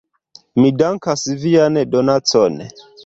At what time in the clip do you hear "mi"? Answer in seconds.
0.61-0.71